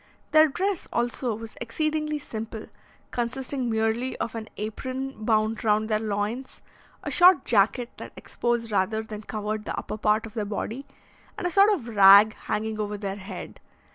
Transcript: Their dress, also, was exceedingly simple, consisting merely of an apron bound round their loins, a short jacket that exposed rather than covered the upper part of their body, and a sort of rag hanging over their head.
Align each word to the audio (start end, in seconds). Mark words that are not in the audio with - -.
Their 0.31 0.47
dress, 0.47 0.87
also, 0.91 1.35
was 1.35 1.55
exceedingly 1.61 2.17
simple, 2.17 2.65
consisting 3.11 3.69
merely 3.69 4.17
of 4.17 4.33
an 4.33 4.49
apron 4.57 5.13
bound 5.25 5.63
round 5.63 5.89
their 5.89 5.99
loins, 5.99 6.63
a 7.03 7.11
short 7.11 7.45
jacket 7.45 7.91
that 7.97 8.11
exposed 8.17 8.71
rather 8.71 9.03
than 9.03 9.21
covered 9.21 9.65
the 9.65 9.77
upper 9.77 9.99
part 9.99 10.25
of 10.25 10.33
their 10.33 10.43
body, 10.43 10.87
and 11.37 11.45
a 11.45 11.51
sort 11.51 11.71
of 11.71 11.87
rag 11.87 12.33
hanging 12.33 12.79
over 12.79 12.97
their 12.97 13.17
head. 13.17 13.59